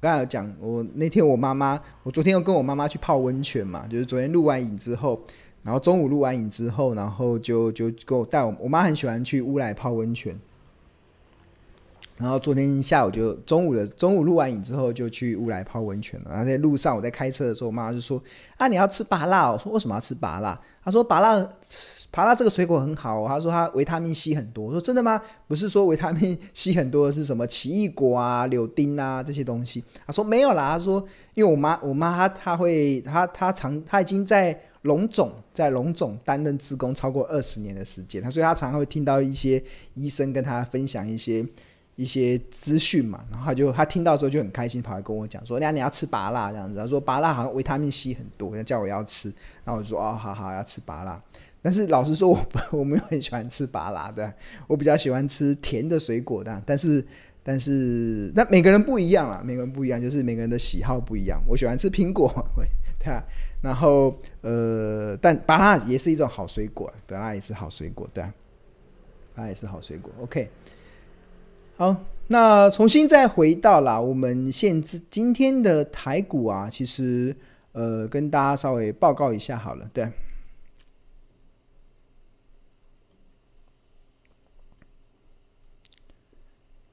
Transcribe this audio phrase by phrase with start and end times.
[0.00, 5.20] 刚才讲，我那天我妈妈，我昨天又跟我妈妈去泡温泉嘛，就是昨天录完影之后，
[5.62, 10.34] 然后中午录完影之后，然后就就跟我带我，我妈很喜欢去乌来泡温泉。
[12.20, 16.26] 然后昨天下午就中午的中午录完影之后就去乌来泡温泉了。
[16.30, 18.22] 然后在路上我在开车的时候，我妈就说
[18.58, 21.48] ：“啊，你要吃芭乐？”我说：“为什么要吃芭乐？”她说：“芭乐，
[22.10, 25.20] 芭乐这个水果很好。”她说：“它维他命 C 很多。”我说：“真的吗？
[25.48, 31.02] 不是说维他命 C 很多的是什么奇异果啊、柳丁啊这些东西？”她说：“没有啦。”她说
[31.34, 39.62] ：“因为我妈，我妈她她会她她常她已经在龙总在龙总担任职工超过二十年的时间，她所以她常常会听到一些
[39.94, 41.46] 医生跟她分享一些。”
[42.00, 49.28] 一些资讯嘛，然后他就他听到之后就很开心，跑来跟我讲说：“那你要吃芭辣这样子。”他说：“芭辣好像维他命 C 很多，叫我要吃。”
[49.64, 51.22] 然后我说：“哦，好好，要吃芭辣。”
[51.60, 52.40] 但是老实说，我
[52.72, 54.32] 我没有很喜欢吃芭辣的，
[54.66, 56.62] 我比较喜欢吃甜的水果的。
[56.64, 57.04] 但是
[57.42, 61.38] 但是那每个人不一样啦，每个人不一样，就是每个人的喜好不一样。
[61.46, 62.32] 我喜欢吃苹果，
[62.98, 63.22] 对啊。
[63.60, 68.32] 然后呃，但芭辣也是一种好水果，芭乐也是好水果，对啊，
[69.34, 70.10] 芭乐也是好水果。
[70.22, 70.48] OK。
[71.80, 77.34] 好，那重新再回到了我们现在今天的台股啊，其实
[77.72, 80.04] 呃，跟大家稍微报告一下好了，对。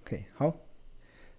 [0.06, 0.56] OK，好，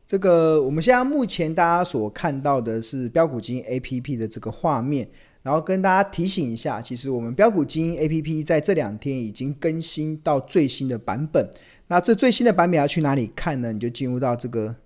[0.07, 5.09] 这个我们现在目前大家所看到的是标股基金 APP 的这个画面，
[5.49, 11.49] 然后跟大家提醒一下，其实我们标股基金 APP 在这两天已经更新到最新的版本。
[11.87, 13.73] 那这最新的版本要去哪里看呢？
[13.73, 14.77] 你就进入到这个，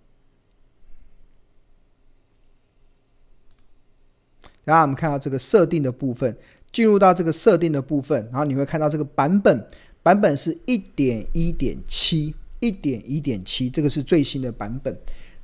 [4.63, 6.37] 然后我们看到这个设定的部分，
[6.71, 9.67] 进入到这个设定的部分，然后你会看到这个版本，
[10.05, 14.97] 版本是一点一点七，一点一点七，这个是最新的版本。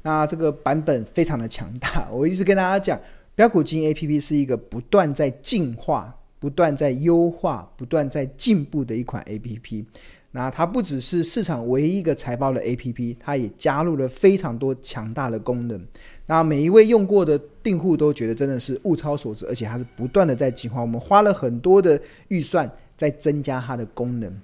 [0.02, 3.00] 那这个版本非常的强大，我一直跟大家讲，
[3.38, 9.84] 标股金 APP 是一个不断在进化、不断在优化、不断在进步的一款 APP。
[10.32, 15.80] 那它不只是市场唯一一个财报的 APP，它也加入了非常多强大的功能。
[16.26, 20.80] 那每一位用过的订户都觉得真的是物超所值，而且它是不断的在进化。
[20.80, 24.36] 我们花了很多的预算在增加它的功能。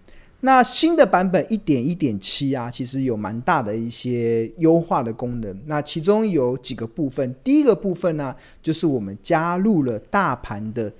[0.45, 5.59] 那新的版本一点一点七啊，其实有蛮大的一些优化的功能。
[5.67, 10.93] 那其中有几个部分，第一个部分呢，就是我们加入了大盘的。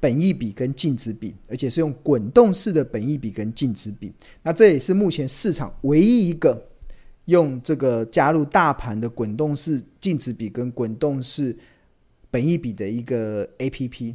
[0.00, 4.12] 本益比跟净值比，而且是用滚动式的本益比跟净值比。
[4.44, 6.68] 那这也是目前市场唯一一个
[7.24, 11.56] 用这个加入大盘的滚动式净值比跟滚动式
[12.30, 14.14] 本益比的一个 APP。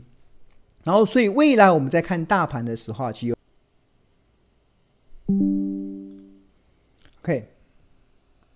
[0.85, 3.35] 然后，所以未来我们在看大盘的时候，其实有
[7.23, 7.47] OK，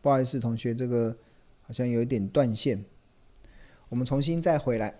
[0.01, 1.15] 不好意思，同学，这个
[1.61, 2.83] 好像有一点断线，
[3.87, 4.93] 我们重新再回来。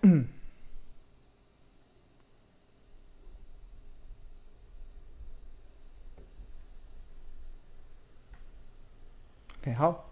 [9.60, 10.08] OK，好，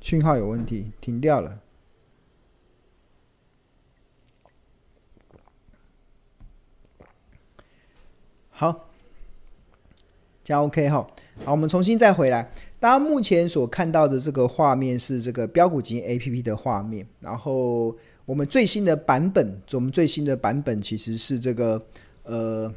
[0.00, 1.60] 讯号有问题，停掉了。
[8.50, 8.90] 好，
[10.42, 11.06] 加 OK 哈。
[11.42, 12.48] 好，我们重新再回来。
[12.78, 17.06] 大家目前所看到的这个画面是这个标股基金 APP 的画面。
[17.18, 17.96] 然后
[18.26, 21.80] 我们最新的版本，我们最新的版本其实是这个
[22.24, 22.72] 呃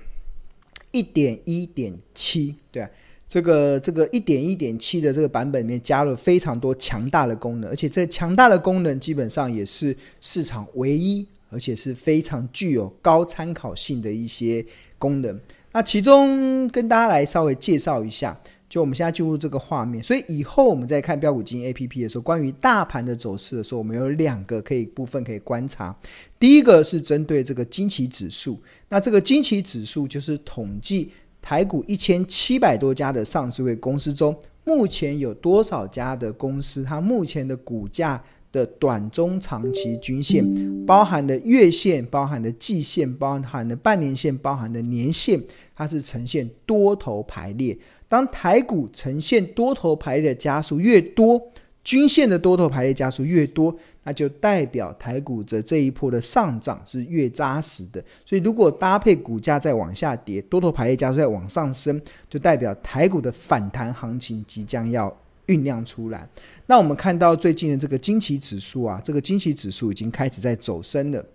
[0.92, 2.90] 一点一点七，对啊。
[3.28, 14.64] 这个这个一点一点七的这个版本里面加了非常多强大的功能，而且这强大的功能基本上也是市场唯一，而且是非常具有高参考性的一些
[15.00, 15.40] 功能。
[15.72, 18.40] 那其中跟大家来稍微介绍一下，
[18.74, 25.96] 就我们现在进入这个画面，所以以后我们在看标股基金 APP 的时候，关于大盘的走势的时候，我们有两个可以部分可以观察。
[26.40, 31.12] 第一个是针对这个惊奇指数，那这个惊奇指数就是统计。
[31.40, 36.84] 台股一千七百多家的上市位公司中，目前有多少家的公司？
[36.84, 40.46] 它目前的股价的短、中、长期均线，
[40.86, 45.38] 包含的月线、包含的季线、包含的半年线、包含的年线，
[45.76, 47.78] 它是呈现多头排列。
[48.08, 51.42] 当台股呈现多头排列的加速越多，
[51.84, 58.00] 均线的多头排列加速越多，那就代表台股的这一波的上涨是越扎实的。
[58.24, 65.12] 所以，如果搭配股价再往下跌，多头排列加速再往上升，就代表台股的反弹行情即将要
[65.48, 66.28] 酝酿出来。
[66.68, 71.26] 那我们看到最近的这个惊奇指数啊，这个惊奇指数已经开始在走升了。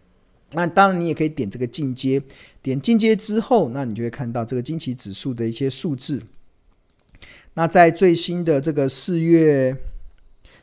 [0.52, 2.22] 那当然，你也可以点这个进阶，
[2.62, 6.22] 点进阶之后，那你就会看到这个惊奇指数的一些数字。
[7.55, 9.76] 那在最新的这个四月。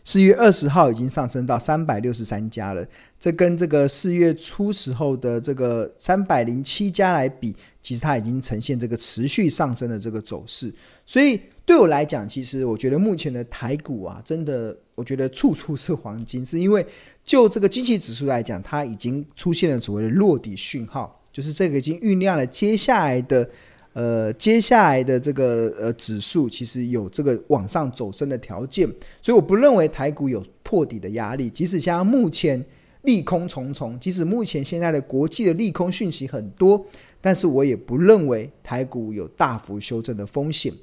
[0.07, 2.85] 四月二十号已经上升到三百六十三家了。
[3.19, 10.71] 这跟这个四月初时候的这个三百零七家来比，其实它已经呈现这个持续上升的这个走势。
[11.07, 16.85] 所以对我来讲，其实我觉得目前的台股啊，真的我觉得处处是黄金，是因为
[17.23, 23.49] 就这个经济指数来讲，它已经出现了所谓的落底讯号，就是这个已经酝酿了接下来的。
[23.93, 28.85] 呃，接下来的这个呃指数其实有这个往上走升的条件，
[29.21, 31.49] 所以我不认为台股有破底的压力。
[31.49, 32.61] 即使像目前
[33.03, 36.85] 利空重重，即使目前现在的国际的利空讯息很多，
[37.21, 40.73] 但是我也不认为台股有大幅修正的风险。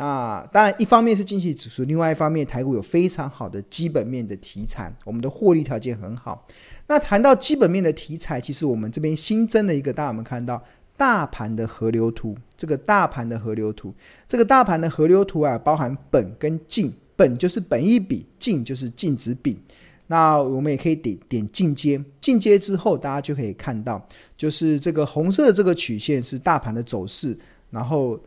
[0.00, 6.46] 那当然，一方面是经济指数，另外一方面台股有非常好的基本面的题材，我们的获利条件很好。
[6.86, 10.62] 那谈到基本面的题材，其实我们这边新增的一个，大家有没有看到？
[10.96, 13.94] 大盘的河流图，这个大盘的河流图，
[14.28, 19.58] 这个大盘的河流图啊，包含本跟净，本就是本益比，净就是净值比。
[20.08, 24.06] 那我们也可以点点进阶，进阶之后，大家就可以看到，
[24.36, 27.38] 就是这个红色的这个曲线是大盘的走势，
[27.70, 28.20] 然后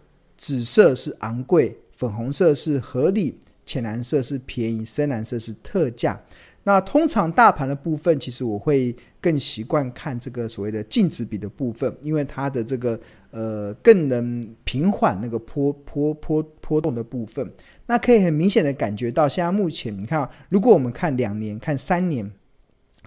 [0.44, 3.34] 紫色是昂贵，粉红色是合理，
[3.66, 6.22] 浅蓝色是便宜，深蓝色是特价。
[6.66, 13.00] 那通常大盘的部分，其实我会更习惯看这个所谓的净值比的部分，因为它的这个
[13.31, 17.50] 呃更能平缓那个波波波波动的部分。
[17.86, 22.30] 那可以很明显的感觉到，现在目前你看，如果我们看两年、看三年、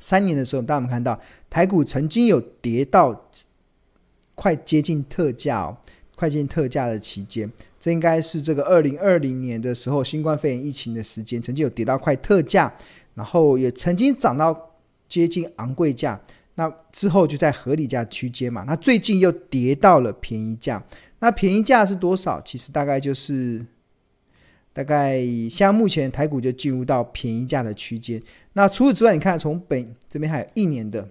[0.00, 3.28] 三年的时候，大家有没有看到台股曾经有跌到
[4.34, 5.76] 快接近特价哦，
[6.16, 7.48] 快件特价的期间，
[7.78, 12.74] 这应该是这个二零二零年的时候，新冠肺炎疫情的时间，曾经有跌到快特价。
[13.14, 14.74] 然后也曾经涨到
[15.08, 16.20] 接近昂贵价，
[16.56, 18.62] 那之后就在合理价区间嘛。
[18.66, 20.84] 那最近又跌到了便宜价，
[21.20, 22.38] 那便宜价是多少？
[22.42, 23.64] 其实大概就是
[24.74, 25.18] 大概
[25.50, 28.22] 像目前台股就进入到便宜价的区间。
[28.52, 31.08] 那除此之外，你看从本这边还有一年的。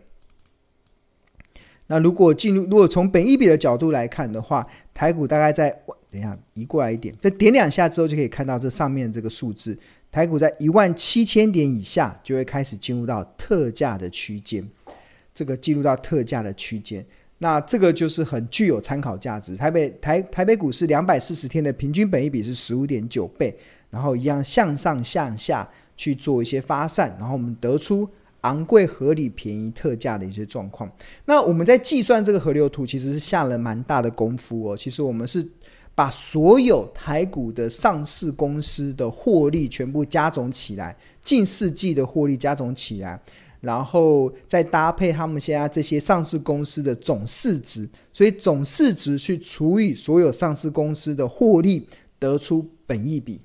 [1.87, 5.69] 那如果进入，如果从本一比的角度来看的话，台股大概在
[6.09, 9.77] 等一下移过来一点，再点两下之后就可以看到这上面这个数字。
[10.11, 14.65] 台股在一万七千点以下，就会开始进入到特价的区间。
[15.33, 17.05] 这个进入到特价的区间，
[17.39, 19.53] 那这个就是很具有参考价值。
[19.57, 23.53] 台北台台北股市两百四十天的平均本一比是十五点九倍，
[23.89, 28.09] 然后一样向上向下去做一些发散，然后我们得出
[28.45, 30.91] 昂贵、合理、便宜、特价的一些状况。
[31.25, 34.77] 那我们在计算这个河流图，其实是下了蛮大的功夫哦。
[34.77, 35.45] 其实我们是。
[35.97, 43.17] 把所有台股的上市公司的获利全部加总起来，近四季的获利加总起来，
[43.61, 51.87] 然后再搭配他们现在这些上市公司的总市值，所以总市值去除以所有上市公司的获利，
[52.19, 53.39] 得出本益比。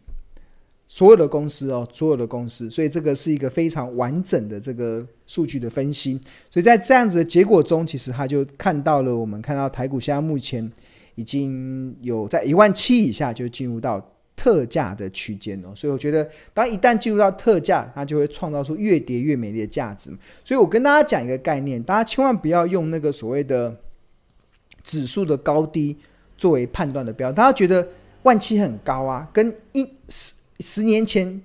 [0.91, 6.21] 所有的公司哦，所有的公司，所以这个是一个非常完整的这个数据的分析。
[6.51, 10.69] 所以在这样子的结果中，其实他就看到了我们看到台股现在目前。
[11.17, 14.01] 已经有在一万七以下就进入到
[14.35, 20.09] 特价的区间了，所以我觉得，当一旦进入到特价，它就会创造出越跌越美丽的价值。
[20.43, 23.77] 所以我跟大家讲一个概念，大家千万不要用那个所谓的
[24.83, 25.99] 指数的高低
[26.39, 27.31] 作为判断的标。
[27.31, 27.87] 大家觉得
[28.23, 31.43] 万七很高啊，跟一十十年前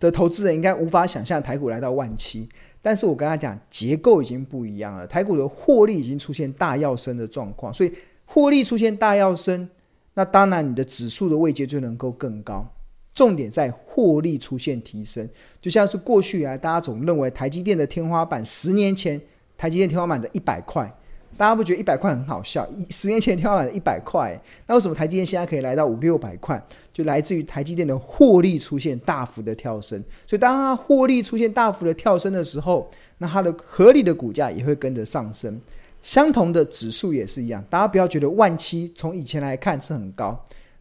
[0.00, 2.48] 的投资人应该无法想象台股来到万七。
[2.80, 7.92] 但是我跟他讲，结构已经不一样了，台股的获利已经出现大跃升的状况，所以。
[8.26, 9.68] 获利出现大跃升，
[10.14, 12.66] 那当然你的指数的位阶就能够更高。
[13.14, 15.28] 重点在获利出现提升，
[15.60, 19.20] 就像是过去以来大家总认为台积电的天花板，十年前
[19.58, 20.90] 台积电天花板在一百块，
[21.36, 22.68] 大家不觉得一百块很好笑？
[22.90, 26.62] 十年前跳板一百块，那为什么台积电现在可以来到五六百块？
[26.92, 30.02] 就来自于台积电的获利出现大幅的跳升。
[30.26, 32.88] 所以当它获利出现大幅的跳升的时候，
[33.18, 35.60] 那它的合理的股价也会跟着上升。
[36.02, 40.38] 相同的指数也是一样，大家不要觉得万七从以前来看是很高，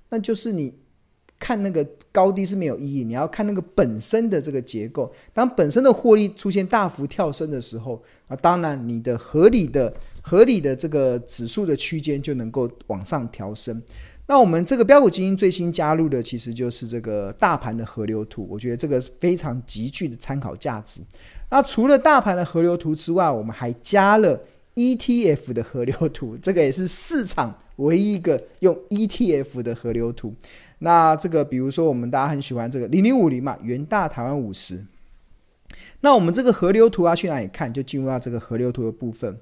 [0.10, 0.74] 那就是你
[1.43, 5.12] 看那个高低是没有意义，你要看那个本身的这个结构。
[5.33, 13.83] 当本身的获利出现大幅跳升的时候，啊，当然你的合理的、合理的这个指数的区间就能够往上调升。
[14.25, 21.01] 那我们这个标股基金最新加入的其实就是这个大盘的河流图，我觉得这个是非常极具的参考价值。
[21.50, 24.39] 那除了大盘的河流图之外，我们还加了。
[24.75, 30.33] ETF 的河流图，这个也是市场唯一一个用 ETF 的河流图。
[30.84, 34.86] 那这个，比如说我们大家很喜欢这个零零五零嘛，元大台湾五十。
[36.02, 37.72] 那我们这个河流图要去哪里看？
[37.72, 39.34] 就进入到这个河流图的部分。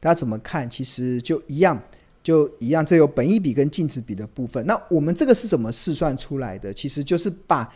[0.00, 0.68] 大家怎么看？
[0.68, 1.80] 其实就一样，
[2.20, 2.84] 就一样。
[2.84, 4.66] 这有本益比跟净值比的部分。
[4.66, 6.74] 那我们这个是怎么试算出来的？
[6.74, 7.72] 其实就是把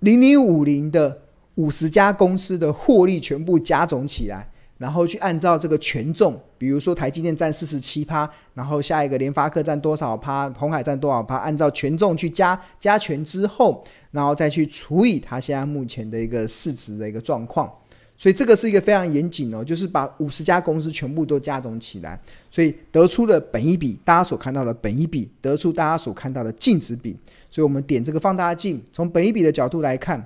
[0.00, 1.22] 零零五零的
[1.54, 4.46] 五十家公司的获利全部加总起来，
[4.82, 17.72] 然后去按照这个权重，比如说台积电占四十七趴，然后下一个联发科占多少趴，鸿海占多少趴，按照权重去加加权之后，然后再去除以它现在目前的一个市值的一个状况。
[18.16, 22.20] 所以这个是一个非常严谨哦，就是把五十家公司全部都加总起来，
[22.50, 27.16] 所以得出了本一比，大家所看到的本一比，得出大家所看到的净值比。
[27.48, 30.24] 所以我们点这个放大镜，从本一比的角度来看，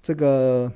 [0.00, 0.72] 这个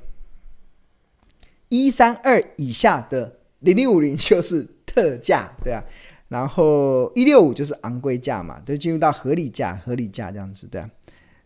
[1.72, 5.82] 一三二以下的零零五零就是特价，对啊，
[6.28, 10.88] 然后一六五就是昂贵价嘛，就进入到合理价，合理价这样子的。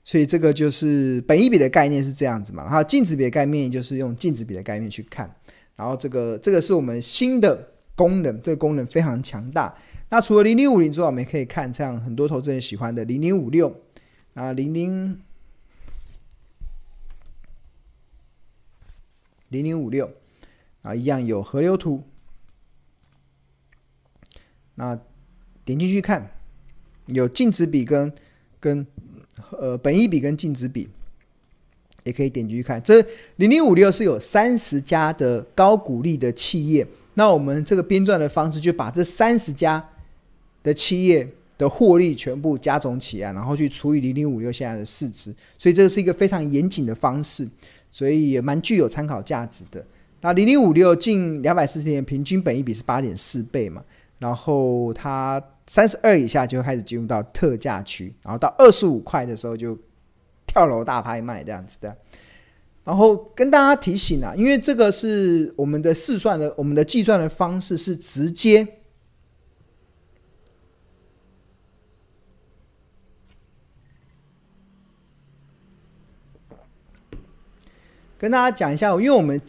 [0.03, 5.33] 所以这个就是本一笔的概念是这样子嘛，然后净值比的概念就是用净值比的概念去看，
[5.77, 9.73] 然后这个这个是我们新的功能，这个功能非常强大。
[10.09, 13.73] 那除了零零五零之外，我们也可以看像很多投资人喜欢的零零五六
[14.35, 15.21] 啊，零零
[19.49, 20.11] 零零五六
[20.83, 22.03] 啊，一样有河流图。
[24.75, 24.99] 那
[25.65, 26.31] 点进去看，
[27.07, 28.13] 有净值比跟
[28.61, 28.87] 跟。
[29.51, 30.89] 呃，本益比跟净值比，
[32.05, 32.83] 也可以点进去看。
[32.83, 33.05] 这
[33.37, 39.91] 零零五六是有三十家的高股利的企业，那我们这个编撰的方式就把这三十家
[40.63, 45.33] 的企业的获利全部加总起来，然后去除以零零五六现在的市值。
[45.59, 47.47] 所以这是一个非常严谨的方式，
[47.97, 49.83] 所以也蛮具有参考价值的。
[50.21, 53.83] 那零零五六近两百四十年平均本益比是八点四倍嘛，
[54.19, 55.43] 然后它。
[55.69, 59.77] 三十二以下就开始进入到特价区，然后到二十五块的时候就
[60.47, 61.97] 跳楼大拍卖这样子的。
[62.85, 68.65] 然后跟大家提醒啊，因为这个是我们的试算的，我们的计算的方式是直接
[78.27, 79.41] 跟大家讲一下，因为我们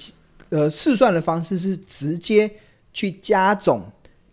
[0.50, 2.48] 呃试算的方式是直接
[2.93, 3.81] 去加总。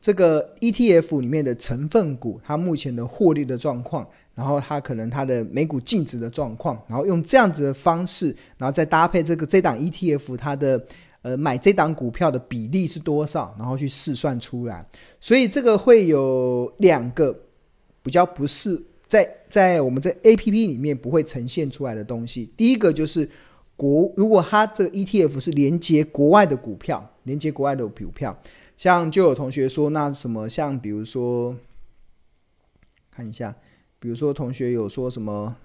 [0.03, 10.85] 这个 ETF 里面的成分股，它目前的获利的状况，然后它可能它的每股净值的状况，然后用这样子的方式，然后再搭配这个这档 ETF 它的
[11.23, 14.87] 呃买这档股票的比例是多少，然后去试算出来。
[15.23, 17.35] 所以这个会有两个
[18.03, 22.51] 比较不是在在我们这 APP 里面不会呈现出来的东西。
[22.59, 23.27] 第一个就是
[23.77, 28.39] 国，如果它这个 ETF 是连接国外的股票，连接国外的股票。
[28.77, 31.57] 像就有同学说，那什么像比如说，
[33.11, 33.55] 看一下，
[34.01, 35.57] 比如说同学有说什么，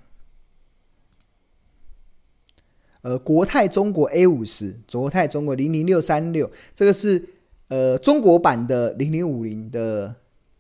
[3.01, 7.29] 呃，国泰中国 A 五十，国泰中国零零六三六，这个是
[7.69, 10.15] 呃中国版的零零五零的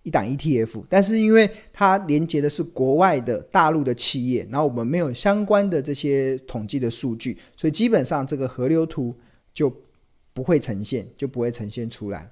[0.09, 9.13] 一档 ETF，但是因为它连接的是国外的大陆的企业，然后我们没有相关的这些统计的数据，所以基本上这个河流图
[9.53, 9.71] 就
[10.33, 12.27] 不会呈现，就不会呈现出来。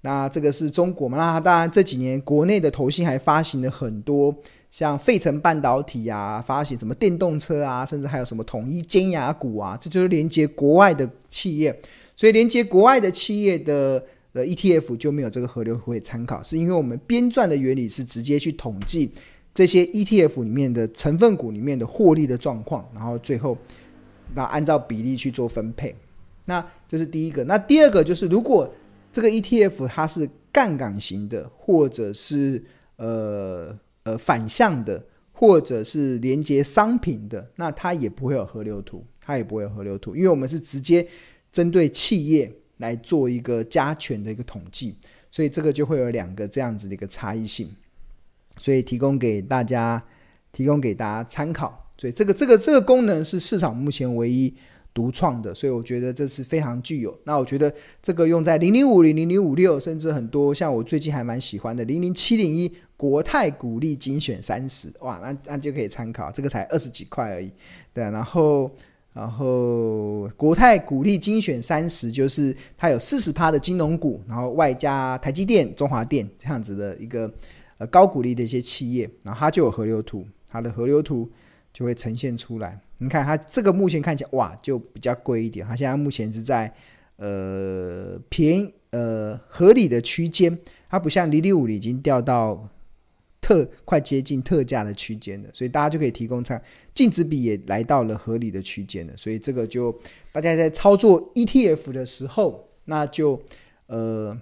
[0.00, 1.18] 那这个是中国嘛？
[1.18, 4.34] 那当然这几年国内的投信还发行了很多
[4.70, 11.78] 像费城半导体啊，发行什么电动车啊，甚至还有什么统一尖牙股啊，这就是连接国外的企业。
[12.16, 14.02] 所以连接国外的企业的
[14.44, 19.10] ETF 就没有这个河流图参考，是因为我们编撰的原理是直接去统计
[19.54, 23.56] 这些 ETF 里面的成分股里面的获利的状况，然后最后
[24.34, 25.94] 那按照比例去做分配。
[26.44, 27.44] 那这是第一个。
[27.44, 28.72] 那第二个就是如果
[29.12, 32.62] 这个 ETF 它是杠杆型的，或者是
[32.96, 41.06] 呃呃反向的，或者是连接商品的，那它也不会有河流图，它也不会有河流图，因为我们是直接
[41.50, 44.96] 针对企业来做一个加权的一个统计，
[45.30, 47.68] 所以这个就会有两个这样子的一个差异性，
[48.56, 50.02] 所以提供给大家，
[50.50, 51.90] 提供给大家参考。
[51.96, 54.54] 所以这个这个这个功能是市场目前唯一。
[54.94, 57.16] 独创的，所以我觉得这是非常具有。
[57.22, 66.32] 那我觉得这个用在零零五零、零零五六，甚至很多像我最近还蛮喜欢的零零七零一国泰股利精选三十，哇，那那就可以参考。
[66.32, 67.52] 这个才二十几块而已，
[67.92, 68.02] 对。
[68.02, 68.68] 然后，
[69.14, 77.32] 然后国泰股利精选三十就是它有四十趴的金融股，然后外加台积电、中华电这样子的一个
[77.78, 81.28] 呃高股利的一些企业，然后它就有河流图，它的河流图
[81.72, 82.80] 就会呈现出来。
[82.98, 85.66] 你看它这个目前看起来哇，就比较贵一点。
[85.66, 86.72] 它现在目前是在
[87.16, 90.56] 呃便宜呃合理的区间，
[90.88, 92.68] 它不像零零五已经掉到
[93.48, 96.62] 特快接近特价的区间了，所以大家就可以提供参
[96.94, 99.12] 净值比也来到了合理的区间了。
[99.16, 99.90] 所以这个就
[100.30, 103.40] 大家在操作 ETF 的时候，那就
[103.86, 104.38] 呃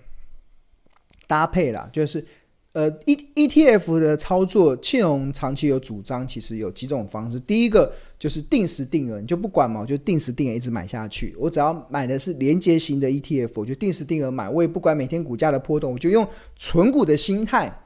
[1.28, 2.25] 搭配了，就是。
[2.72, 7.40] 呃，E ETF 的操作，庆荣长期有主张，其实有几种方式。
[7.40, 11.34] 第一个就是定时定额，你就不管嘛，我就定时定额一直买下去。
[11.38, 17.80] 我只要买的是连接型的 ETF，我就定时定额买，我也不管每天股价的波动，我就用存股的心态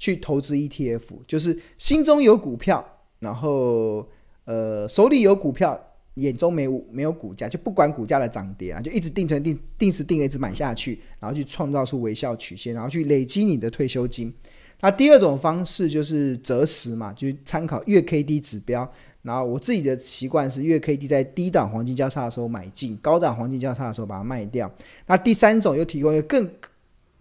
[0.00, 2.84] 去投资 ETF，就是心中有股票，
[3.20, 4.08] 然后
[4.46, 5.80] 呃手里有股票。
[6.14, 14.34] 眼中没有没有股价，就不管股价的涨跌啊，就一直定成定定时定额一直买下去，然后去创造出微笑曲线，然后去累积你的退休金。
[14.80, 18.90] 那第二种方式就是择时嘛，就是参考月 K D 指标。
[19.22, 24.70] 然后我自己的习惯是月 K D 在低档黄金交叉的时候买进，高档黄金交叉的时候把它卖掉。
[25.06, 26.50] 那第三种又提供一个更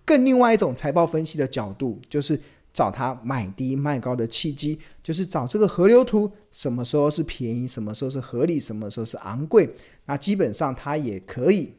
[0.03, 2.37] 更另外一种财报分析的角度，就是。
[2.79, 9.69] 找它买低卖高的契机，就是找这个河流图，什么时候是便宜，什么时候是合理，什么时候是昂贵。
[10.05, 11.75] 那基本上它也可以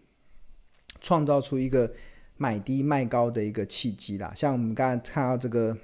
[1.01, 1.91] 创造出一个
[2.37, 4.31] 买低卖高的一个契机啦。
[4.37, 5.75] 像我们刚才看到这个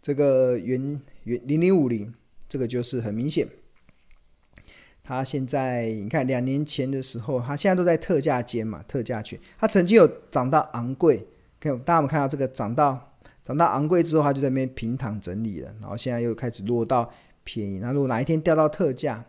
[0.00, 2.10] 这个元元零零五零，
[2.48, 3.46] 这个就是很明显。
[5.02, 11.26] 它现在你看两年前的时候，它现在都在特价间嘛，特价区，它曾经有涨到昂贵。
[11.84, 13.12] 大家我们看到这个涨到
[13.44, 17.10] 涨到昂贵之后，它就在那边平躺整理了，然后现在又开始落到
[17.44, 17.78] 便宜。
[17.80, 19.24] 那如果哪一天掉到特价，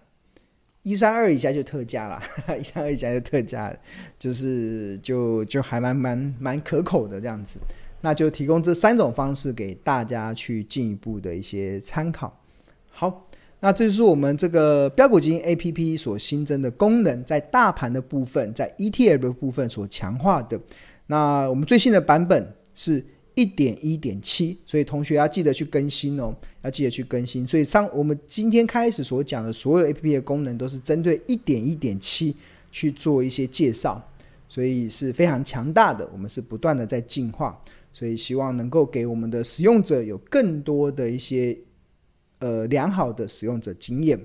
[0.83, 2.21] 一三二以下就特价了，
[2.59, 3.75] 一三二以下就特价，
[4.19, 7.59] 就是就就还蛮蛮蛮可口的这样子。
[8.01, 12.37] 那就提供这三种方式给大家去进一步的一些参考。
[12.89, 13.27] 好，
[13.61, 20.59] 那这就是我们这个标股基金 APP 所新增的功能，在大盘的部分，在 ETF 的部分所强化的。
[21.07, 23.03] 那我们最新的版本是
[23.35, 27.45] 一点一点七，所以同学要记得去更新哦，要记得去更新。
[27.45, 32.35] 所以上我们今天开始所讲的所有 APP 的功能，都是针对一点一点七
[32.71, 34.01] 去做一些介绍，
[34.47, 36.07] 所以是非常强大的。
[36.13, 37.59] 我们是不断的在进化，
[37.91, 41.57] 所以希望能够给我们的使用者有更多的一些
[42.39, 44.19] 呃良好的使用者经验。